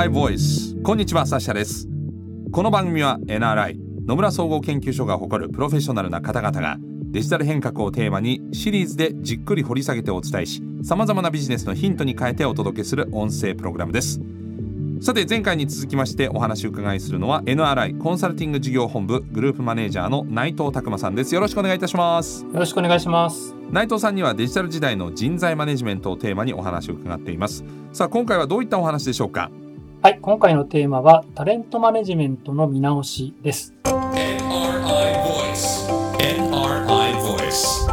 [0.00, 1.86] NRI Voice こんにちはサッシャです。
[2.52, 3.76] この番組は NRI
[4.06, 14.22] 野村総合研究所が誇るプロフェッショナルな方々がデジタル変革をテーマにシリーズでじっくり掘り下げてお伝えしさまざまなビジネスのヒントに変えてお届けする音声プログラムです。
[15.02, 21.34] さて前回に続きましてお話を伺いするのは NRI コンサルティング事業本部グループマネージャーの内藤拓馬さんです。
[21.34, 22.44] よろしくお願いいたします。
[22.44, 23.54] よろしくお願いします。
[23.70, 27.66] 内藤さんにはデジタル時代の人材マネジメントをテーマにお話を伺っています。
[27.92, 29.50] さあ今回はどういったお話でしょうか？
[30.02, 33.74] はい今回のテーマはタレントマネジメントの見直しです。
[33.84, 34.40] NRI
[35.22, 35.90] Voice.
[36.16, 37.86] NRI Voice.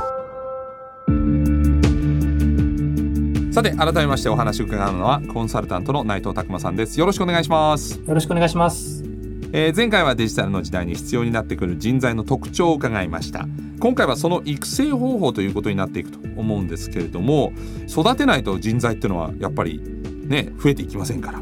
[3.51, 6.97] さて改めましてお話を伺うのはコンサルタントの内藤拓馬さんです。
[6.97, 9.03] よろしくお願いします、よろしくお願いします。
[9.51, 13.45] えー前回はデジタルの時代に必要になってくる人材の特徴を伺いました。
[13.81, 17.51] 今回はその育成方法ということになっていくと思うんですけれども
[17.89, 19.81] 育てないと人材っていうのはやっぱり
[20.25, 21.41] ね増えていきませんから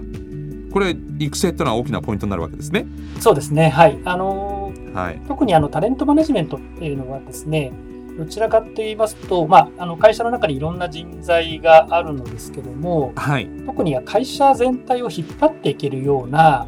[0.76, 2.86] これ育成っていうのは大きなポイントになるわけですね。
[3.22, 3.70] そうですね。
[3.70, 3.98] はい。
[4.04, 5.22] あのーはい。
[5.26, 7.72] 特にあのタレントマネジメントっていうのはですね
[8.18, 13.48] どちらかと言いますと、まあ、あの会社の中にいろんな人材があるのですけどもはい。
[13.66, 16.68] 特には会社全体を引っ張っていけるような、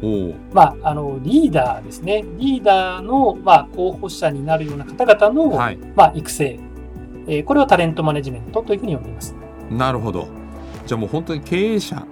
[0.54, 2.24] まあ、あのリーダーですね。
[2.38, 5.76] リーダーの、まあ、候補者になるような方々の、はい。
[5.94, 6.58] まあ、育成、
[7.26, 9.34] えーこれをタレントマネジメントというふうに呼んでいます。
[9.70, 10.28] なるほど。
[10.86, 12.06] じゃあもう本当に経営者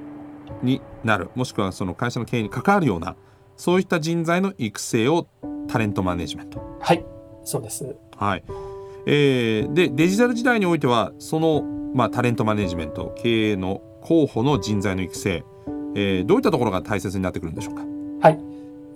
[0.62, 1.30] になる。
[1.34, 3.16] もしくはその会社の経営に関わるような
[3.56, 5.26] そういった人材の育成を
[5.68, 6.60] タレントマネジメント。
[6.80, 7.04] はい。
[7.44, 7.96] そうです。
[8.16, 8.44] はい。
[9.06, 11.62] えーでデジタル時代においてはその、
[11.94, 15.44] まあ、タレントマネジメント経営の候補の人材の育成、
[15.94, 17.82] えーどういったところが大切になってくるんでしょうか？
[18.20, 18.40] はい。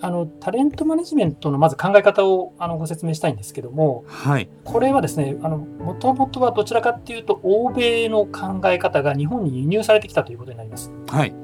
[0.02, 4.48] あの、タレントマネジメントのまず考え方をあのご説明したいんですけども、はい。
[4.64, 10.90] これはですね、あの、もともとはどちらかっていうと、欧米の考え方が日本に輸入されてきたということになります。
[11.06, 11.34] はい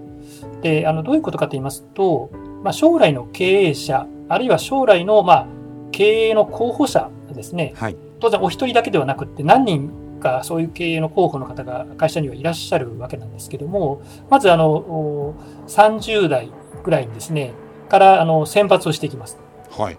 [0.62, 2.30] で、あの、どういうことかと言いますと、
[2.62, 5.46] まあ、将来の経営者、あるいは将来の、まあ、
[5.92, 7.96] 経営の候補者ですね、はい。
[8.20, 9.90] 当然お一人だけではなくって何人
[10.20, 15.34] かそういう経営の候補の方が会社にはいらっしゃるわけなんですけども、まずあの、お
[15.68, 16.50] 30代
[16.84, 17.52] ぐらいにですね、
[17.88, 19.38] からあの選抜をしていきます。
[19.70, 19.98] はい。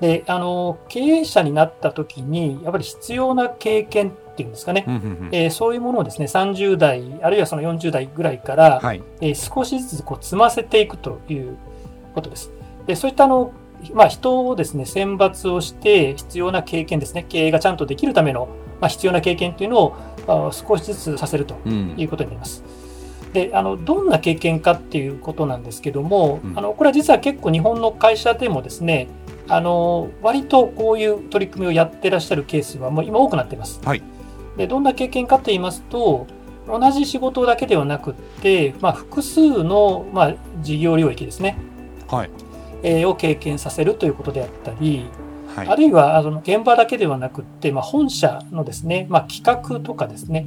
[0.00, 11.56] で、あの、経営者になった時に、やっぱり必要な経験っていうんですかね、うんうんうんえーそういうものをですね、30代、あるいはその40代ぐらいから、はいえー少しずつこう積ませていくという
[12.14, 12.50] ことです。
[12.86, 13.52] で、そういったあの、
[13.92, 18.48] まあ、人をですね、選抜をして必要な経験ですね、経営がちゃんとできるための、
[18.80, 22.64] まあ、必要な経験というのをあ少しずつさせるとうんいうことになります。
[23.32, 29.08] で、あの、どんな経験かっていうことなんですけども、うんあの、これは実は結構日本の会社でもですね、
[29.48, 33.80] あの、割とこういう取り組みをやってらっしゃるケースはもう今多くなっています。
[33.84, 34.02] はい
[34.56, 36.26] で、どんな経験かと言いますと、
[36.68, 41.56] 同じ仕事だけではなくって、まあ、複数の、まあ、事業領域ですね、
[42.08, 42.30] はい。
[42.82, 45.06] えーを経験させるということであったり、
[45.54, 45.68] はい。
[45.68, 50.46] あるいはあの現場だけではなくって、まあ、本社のですね、まあ、企画とかですね、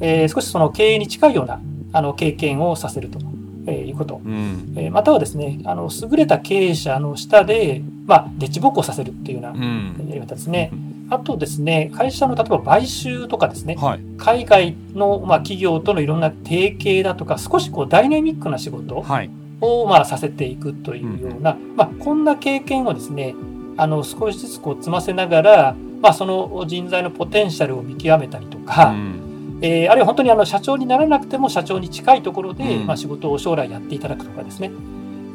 [0.00, 1.60] えー少しその経営に近いような
[1.92, 3.18] あの経験をさせると、
[3.66, 4.20] えーいうこと。
[4.24, 4.72] うん。
[4.76, 9.94] えーまたはですね、あの優れた経営者の下で、まあ、デッチボックをさせるっていうよううなん。
[10.08, 10.70] やり方ですね。
[11.10, 14.00] あとですね、会社の例えば買収とかですね、はい。
[14.16, 19.30] 海外の、まあ、企業とのいろんな提携だとか、少しこうダイナミックな仕事はい。
[19.60, 23.34] を、まあ、させていくというような、まあ、こんな経験をですね、
[23.76, 29.58] あの少しずつこう積ませながら、まあ、その人材のポテンシャルを見極めたりとか、うん。
[29.62, 32.86] えーあるいは本当にあの社長にならなくても社長に近いところで、うん。
[32.86, 34.70] まあ、仕事を将来やっていただくとかですね、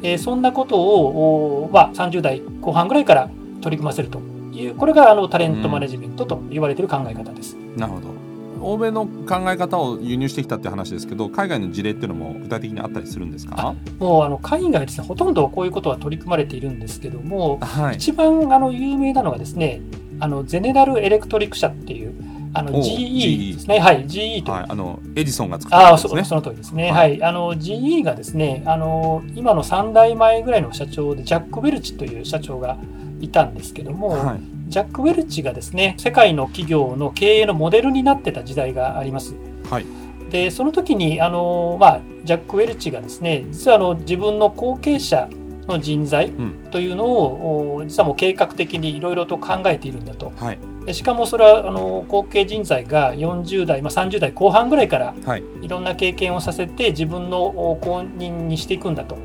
[0.02, 3.28] えーそんなことを、おまあ、30代後半ぐらいから
[3.60, 4.20] 取り組ませると
[4.56, 7.56] いう、これがあのタレントマネジメントと言われている考え方です。
[7.76, 8.26] なるほど。
[8.58, 13.74] 欧米の考え方を輸入してきたって話ですけど海外の事例っていうのも具体的にあったりするんですか？
[13.98, 17.96] もうあの海外ですね、ほとんどこういうことは取り組まれているんですけども、はい。
[17.96, 19.82] 一番あの有名なのがですね、
[20.20, 22.14] あのゼネラルエレクトリック社っていう、
[22.54, 26.90] あのお GE ですね、はい、GE とはい、あのエジソンが作ったああ、そやつですねその通りですね。
[26.90, 27.22] ははい。
[27.22, 32.78] あの、GE がですね、あの、今の3代前ぐらいの社長で、ジャック・ウェルチという社長が
[33.20, 39.36] いたんですけども、はいジャック・ウェルチがですね、世界の企業の経営のモデルになってた時代があります。
[39.70, 39.86] はい
[40.30, 45.28] で、その時に、あの、まあ、ジャック・ウェルチがですね、実はあの、自分の後継者
[45.68, 50.32] の人材うんというのを、お実はもう計画的にいろいろと考えているんだと。
[50.36, 59.16] はいでしかもそれは、あの、後継人材が40代、まあ、30代後半ぐらいから、はいいろんな経験をさせて自分のお後任にしていくんだと。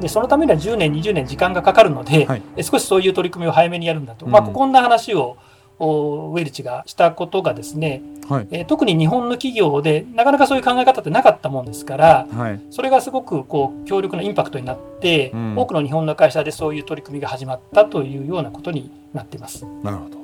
[0.00, 2.42] でそのためには10年、20年時間がかかるので、はい。
[2.56, 4.32] え少しそういう取り組みを早めにやるんだと、うん。
[4.32, 5.36] まあ、こんな話を
[5.80, 8.48] おウェルチがしたことがですね、はい。
[8.50, 12.60] えー特に日本の企業でなかなかそういう考え方ってなかったもんですから、はい。
[12.70, 15.54] それがすごくこう強力なインパクトになって、うん。
[15.56, 19.64] 多くの日本の会社でそういう取り組みが始まったというようなことになっています。
[19.82, 20.17] なるほど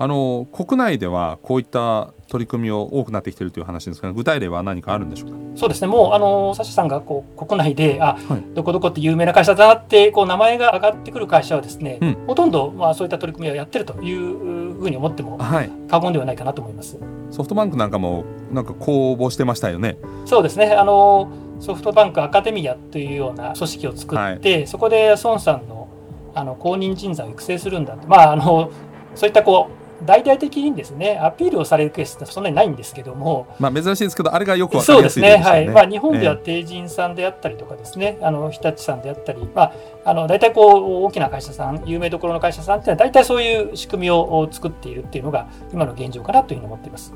[0.00, 5.36] あの国内ではこういった取り組みを多くなってきているという話ですが具体例は何かあるんでしょうか？
[5.56, 8.54] そうですね、もうあのサシャさんがこう国内で、あ、はい。
[8.54, 12.14] どこどこって有名な会社だなってこう名前が上がってくる会社はですね、うん。
[12.28, 15.70] ほとんどまあそういった取り組みをやってるというふうに思ってもはい。
[15.88, 16.96] 過言ではないかなと思います。
[17.30, 19.98] ソフトバンクなんかもなんか公募してましたよね。
[20.26, 21.28] そうですね、あの
[21.58, 25.88] ソフトバンクアカデミアというような組織を作って、そこで孫さんの
[26.34, 28.70] あの公認人材を育成するんだって、まあ、あの
[29.16, 35.74] そういったこう大々的にですねアピールをされるケースってそんなにないんですけども、まあ珍しいですけどあれがよくわかりやそうですすね、い例でしたよはい。
[35.74, 39.72] まあ、日本ではえ帝人さんであったりとかですね、あの日立さんであったり、まあ、
[40.04, 47.12] あの大体こう大きな会社さん、有名どころの会社さんっていうのは、大体そういう仕組みを作っているっていうのが、今の現状かなというふうに思っています。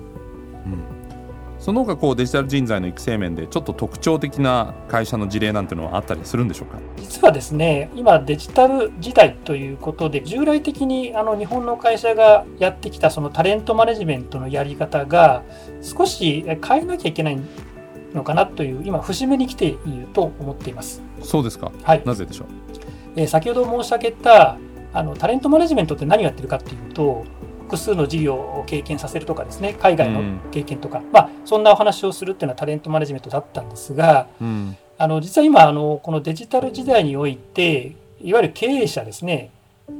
[0.66, 1.11] えうん
[1.62, 6.78] その他こうデジタル人材の育成面でちょっと特徴的な会社の事例なんていうのはあったりするんでしょうか？
[6.96, 15.44] 実はですね、今、デジタル時代ということで、従来的にあの日本の会社がやってきたそのタレントマネジメントのやり方が、
[15.82, 17.38] 少し変えなきゃいけない
[18.12, 19.78] のかなという、今、節目に来ている
[20.12, 21.00] と思っています。
[21.22, 21.70] そうですか。
[21.84, 22.02] はい。
[22.04, 22.46] なぜでしょう？
[23.14, 24.58] えー先ほど申し上げた
[24.92, 27.24] あのタレントマネジメントって何をやってるかっていうと
[27.72, 34.76] 複数の事業を経験させるとかですね海外のうん経験とか、まあ、そんなお話をするっていうのはタレントマネジメントだったんですがうん。
[34.98, 39.50] あの実は今あのこのデジタル時代においていわゆる経営者ですね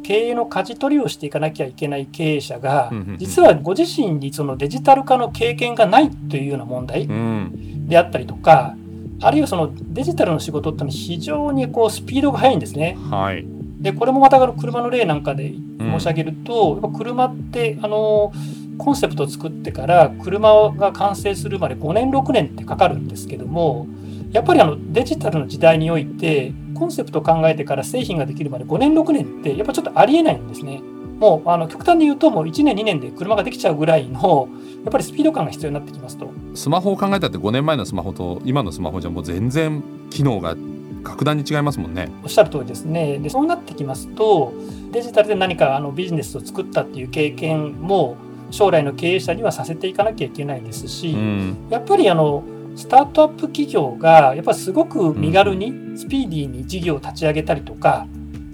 [0.03, 3.19] 経営の舵取りをしていかなきゃいけない経営者がうんうんうん。
[3.19, 7.89] 実はご自身にそのデジタル化の経験がないというような問題うん。
[7.89, 8.77] であったりとか
[9.23, 12.99] あるいはそのデジタルの仕事ってのは非常にこうスピードが速いんですね。
[13.11, 18.33] はいでこれもまたあの車の例なんかで申し上げると、やっぱ車ってあの
[18.79, 23.87] コンセプトを作ってから車が完成するまで5年6年ってかかるんですけども
[24.33, 30.81] やっぱりあのデジタルの時代においてコンセプトを考えてから製品ができるまで5年6年ってやっぱちょっとありえないんですね。
[31.21, 34.49] もうあの極端に言うともう1年2年で車ができちゃうぐらいの
[34.83, 36.29] やっぱりスピード感が必要になってきますと。
[36.55, 40.57] スマホを考えたって5年前のスマホと今のスマホじゃもう全然機能が
[41.03, 43.19] 格段に違いますもんねおっしゃる通りですね。
[43.19, 44.53] で、そうなってきますと、
[44.93, 48.17] デジタルで何かあのビジネスを作ったっていう経験も、
[48.51, 52.45] 将来の経営者にはさせていかなきゃいけないですし、うんやっぱりあの、
[52.77, 58.07] スタートアップ企業が、やっぱりすごく身軽に、スピーディーに事業を立ち上げたりとか、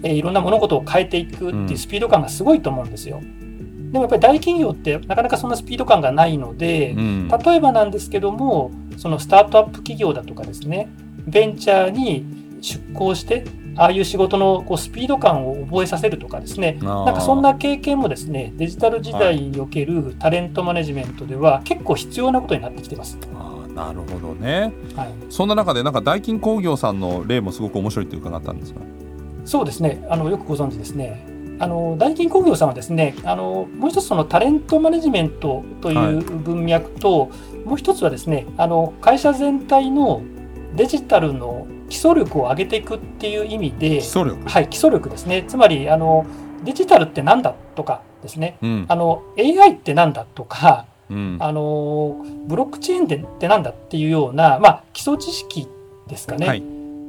[0.03, 3.21] えーいろんな物事を変えていくっていうスピード感がすごいと思うんですよ。
[3.91, 10.89] でもやっぱり大企業ってなかなかそんなスピード感がないので、うん例えばなんですけどもそのスタートアップ企業だとかですね
[11.25, 13.45] ベンチャーに出向して
[13.75, 16.77] ああいう仕事のこうスピード感を覚えさせるとかですね。
[16.81, 23.17] ななんかそんな経験もですねデジタル時代におけるタレントマネジメントでは結構必要なことになってきてます。
[23.35, 24.73] あーなるほどね。
[24.95, 28.81] はい、そんな中でなんかダイキン工業さんの例もすごく面白いって伺ったんですが。
[29.45, 30.05] そうですね。
[30.09, 31.25] あのよくご存知ですね。
[31.59, 37.31] あのダイキン工業さんはですねあのもう一つそのタレントマネジメントという文脈と、
[37.65, 40.21] もう一つはですねあの会社全体の
[40.75, 44.47] デジタルの基礎力を上げていくっていう意味で基、礎力？
[44.47, 45.43] はい、基礎力ですね。
[45.47, 46.25] つまりあの
[46.63, 48.57] デジタルって何だとかですね。
[48.61, 48.85] うん。
[48.87, 51.37] あの AI って何だとかうん。
[51.39, 55.67] あのブロックチェーンって何だっていうような、まあ、基礎知識
[56.07, 56.63] ですかね、はい。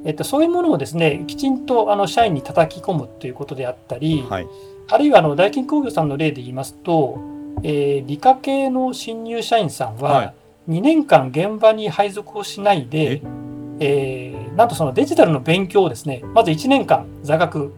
[0.05, 4.47] えっと、そういうものをですねきちんとあの社員に叩き込むということであったり、はい。
[4.89, 7.19] あるいはあの大金工業さんの例で言いますと、
[7.63, 10.35] えー理科系の新入社員さんはは
[10.69, 13.23] 2年間現場に配属をしないで、
[13.81, 17.73] えーなんとそのデジタルの勉強をですねまず1年間座学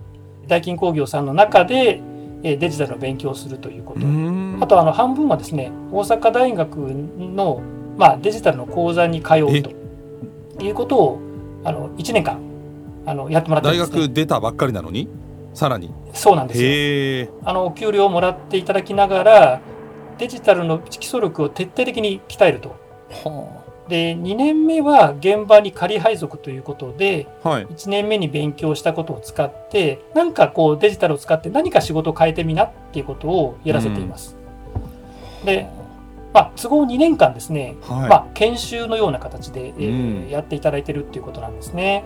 [0.49, 2.03] 大金工業さんの中で、
[2.43, 4.07] えーデジタルの勉強をするというこうと。
[4.07, 4.59] ん。
[4.61, 7.63] あとあの半分はですね大阪大学の、
[7.97, 9.71] まあ、デジタルの講座に通うと
[10.61, 11.21] いうことを
[11.65, 12.39] あの1年間
[13.07, 15.09] あのやってもらってる大んです、ね、学出たばっかりなのに？
[15.55, 15.93] さらに。
[16.13, 17.41] そうなんですよ。
[17.45, 19.61] あのお給料をもらっていただきながら
[20.19, 22.71] デジタルの基礎力を徹底的に鍛えると。
[23.11, 27.67] はで2年目は現場に仮配属ということであはい。
[27.67, 34.37] 1年目に勉強したことを使ってなんかこうデジタルを使って何か仕事を変えてみなっていうことをやらせています、
[35.45, 35.69] で、
[36.33, 38.09] まあ、都合2年間ですね、はい。
[38.09, 40.31] まあ、研修のような形で、えーうん。
[40.31, 42.05] やっていただいてるっていうことなんですね。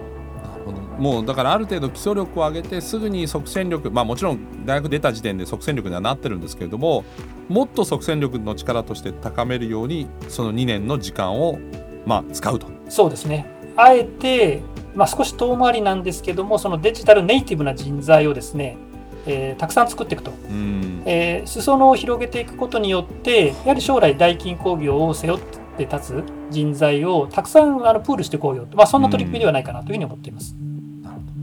[0.99, 7.05] もうだからある程度基礎力を上げてすぐに即戦力まあもちろん大学出た時点で即戦力にはなってるんですけれども
[7.49, 11.59] もっと即戦力の力として高めるようにその2年の時間を
[12.07, 13.47] まあ使うとそうですね。
[13.77, 14.63] あえて、
[14.95, 18.79] まあ、少し遠回りなんですけども、そのデジタルネイティブな人材をですね、
[19.27, 25.43] えーたくさん作っていくと、うんえー裾野を広げていくことによってやはり将来大金工業を背負っ
[25.77, 30.55] て立つ人材をたくさんあのプールしていこうよと、まあ、そんな取り組みではないかなというふうに思っています。
[30.55, 30.66] なるほど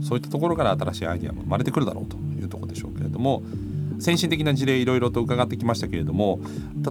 [0.04, 3.42] そういったところから新しいアイデアも生まれてくるだろうというところでしょうけれども
[3.98, 6.40] 先進的な事例いろいろと伺ってきましたけれども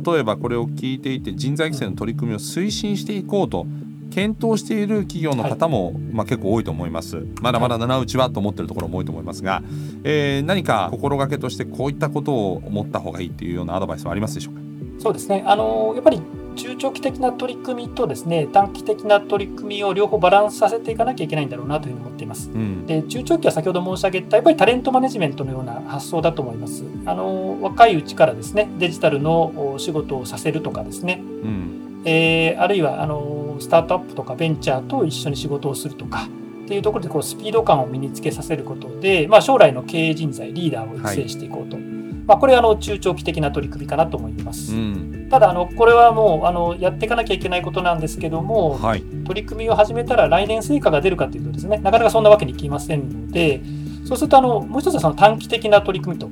[0.05, 3.65] 例えばこれを聞いていて人材育成の取り組みを推進していこうと
[4.09, 7.25] 検討している企業の方も、まあ、結構多いと思います。
[7.41, 9.63] まだまだ七打ちはと思っているところも多いと思いますが、
[10.03, 14.61] えー何か心がけとしてこういったことを思った方がいいっていうようなアドバイスはありますでしょうか？
[14.99, 15.43] そうですね。
[15.47, 16.21] あのやっぱり
[16.53, 22.49] 中長期的な取り組みとですね短期的な取り組みを両方バランスさせていかなきゃいけないんだろうなというふうに思っています。
[22.49, 26.83] うんで中長期は先ほど申し上げたやっぱりタレントマネジメントのような発想だと思います。
[27.05, 36.27] あの若いうちからですねデジタルのお仕事をさせるとかですね、うんえーあるいはあのスタートアップとかベンチャーと一緒に仕事をするとか
[36.63, 41.77] っていうところでこうスピード感を身につけさせることで、まあ、将来の経営人材リーダーを育成していこうと、
[42.25, 44.73] まあ、これはあの中長期的な取り組みかなと思います。
[44.73, 53.61] うんただあのこれはもうあのやっていかなきゃいけないことなんですけども、はい取り組みを始めたら来年成果が出るかというとですねなかなかそんなわけにいきませんので
[54.05, 56.29] そうするとあのもう一つはその短期的な取り組みと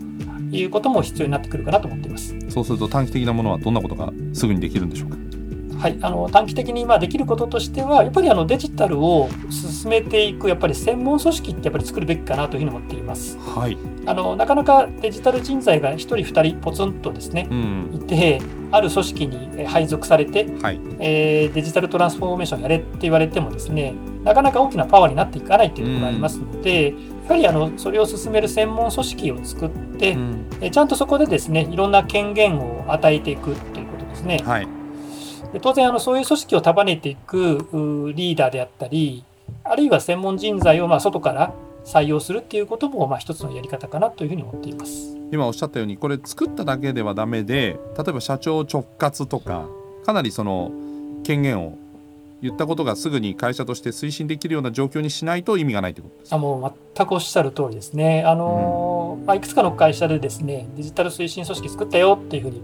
[0.56, 2.36] いうことも必要になってくるかなと思っています。
[2.50, 5.18] そうすると短期的なものはどんなことがすぐにできるんでしょうか？
[5.80, 13.40] はい、あの短期的に今できることとしてはやっぱりあのデジタルを進めていくやっぱり専門組織ってやっぱり作るべきかなというふうに思っています。
[13.40, 17.90] はいあのなかなかデジタル人材が1人2人ポツンとですねうん。
[17.94, 18.42] いて
[18.72, 20.80] ある組織にえ配属されてはい。
[21.00, 23.94] えーデジタルトランスフォーメーションやれって言われてもですね
[24.24, 26.96] なかなか大きなパワーになっていかないというところがありますので、や
[27.30, 30.46] はりあのそれを進める専門組織を作って、うん。
[30.62, 34.44] えちゃんとそこでですねいろんな権限を与えていくということですね。
[34.46, 34.68] はい。
[35.54, 39.26] で当然あのそういう組織を束ねていくうリーダーであったり
[39.64, 41.54] あるいは専門人材をまあ外から
[41.86, 45.18] 採用するっていうこともまあ一つのやり方かなというふうに思っています。
[45.32, 49.66] 今おっしゃったようにこれ作っただけではダメで例えば社長直轄とか
[50.06, 50.72] かなりその
[51.24, 51.78] 権限を
[52.42, 58.24] 言ったことがすぐに会社として推進できるような状況にしないと意味がないということですあもう全くおっしゃる通りですね。
[58.26, 62.62] あのまあ、いくつかの会社でですねデジタル推進組織作ったよっていうふうに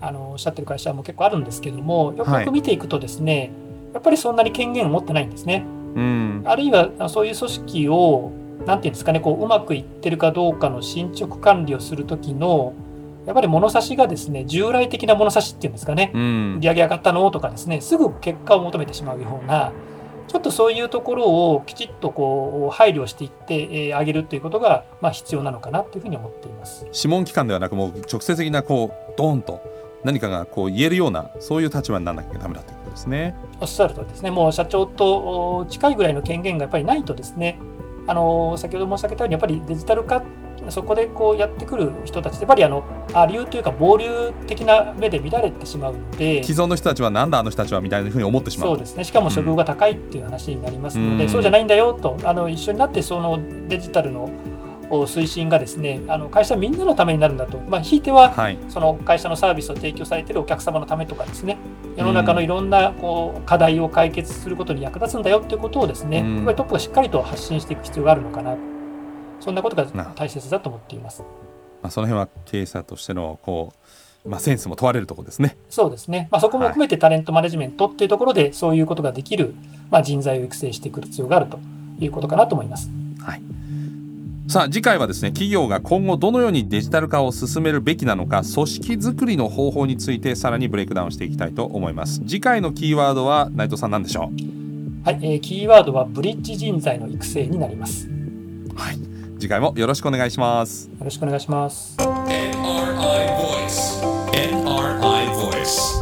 [0.00, 3.52] あのおっしゃってる会社も結構あるんですけどもよくはいよく見ていくとですね、
[3.94, 5.64] やっぱりそんなに権限を持ってないんですね。
[5.94, 8.32] うんあるいはあそういう組織を
[8.66, 12.74] なんていうんですかねこううまくいってるかどうかの進捗管理をする時の
[13.26, 19.72] やっぱり物差しがですね従来的な物差しっていうんですかね、うん売り上げ上がったのとかですねすぐ結果を求めてしまうような
[20.28, 26.86] ちょっとそういうところをきちっとこう配慮していって、えーあげるということが、まあ、必要なのかなというふうに思っています。
[26.86, 29.60] 諮問機関ではなくもう直接的なこうドーンと
[30.04, 33.34] 何かがこう言えるようなそういう立場にならなきゃダメだということですね。
[33.60, 37.58] おっしゃるとりですね、もう社長とお近いぐらいの権限がやっぱりないとですね、
[38.06, 40.22] あの先ほど申し上げたように、やっぱりデジタル化、
[40.68, 51.30] そこでこうやってくる人たちって、やっぱりあのあ流というか、暴流的な目で見られてしまうので、既存の人たちはなんだあの人たちはみたいなふうに思ってしまうそうですね、しかも処遇が高いっていう話になりますので、うん。
[51.30, 54.30] そうじゃないんだよと、あの一緒になってそのデジタルのお
[55.00, 58.58] 推進がですね、あの会社みんなのためになるんだと、まあ、ひいてははい。
[58.68, 61.58] その会社のサービスを提供されているお客様のためとかですね、
[61.96, 66.36] 世の中のいろんなこう課題を解決することに役立つんだよっていうことをですね、うん。
[66.36, 68.56] やっぱりトップがしっかりと発信していく必要があるのかな、
[69.40, 71.22] そんなことがな大切だと思っています。
[71.82, 73.72] まあ、その辺は経営者としてのこ
[74.24, 75.56] う、まあ、センスも問われるところですね。
[75.68, 79.54] そうですね、まあ、そこも含めてタレントマネジメントっていうところで、そういうことができる、
[79.90, 81.58] まあ、人材を育成していく必要があると
[81.98, 82.90] いうことかなと思います。
[83.20, 83.42] はい
[84.52, 94.30] さあ次回はですね企業が今後どのようにデジタル化を進めるべきなのか組織づくりの方法についてさらにブレイクダウンしていきたいと思います次回のキーワードは内藤さん何でしょ
[95.04, 98.06] はい、えーキーワードはブリッジ人材の育成になります。
[98.08, 98.12] よ
[98.74, 98.98] うはい
[99.40, 101.96] 次回もよろしくお願いしますろしくお願いします。
[101.96, 102.52] NRI
[103.38, 104.02] Voice.
[104.32, 106.01] NRI Voice.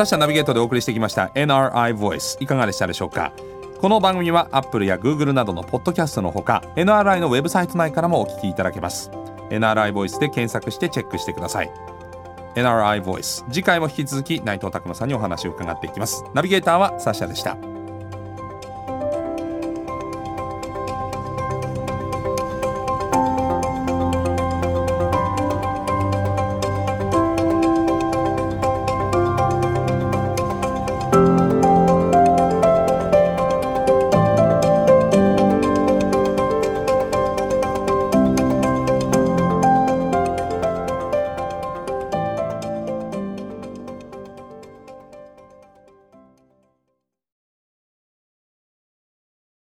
[0.00, 3.34] サッシャナビゲートでお送りしてきました NRI Voice いかがでしたでしょうか？
[3.82, 9.10] この番組は Apple や Google などのポッドキャストのほか NRI のウェブサイト内からもお聞きいただけます。
[9.50, 11.70] NRI Voice で検索してチェックしてください。
[12.54, 16.24] NRI Voice 次回も引き続き内藤拓磨さんにお話を伺っていきます。
[16.32, 17.58] ナビゲーターはサッシャでした。